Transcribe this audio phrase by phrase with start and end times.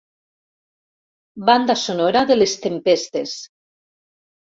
[1.51, 3.39] Banda sonora de les tempestes.